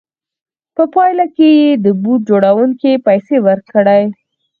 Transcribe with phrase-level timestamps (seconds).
[0.75, 4.03] په پایله کې یې د بوټ جوړوونکي پیسې ورکړې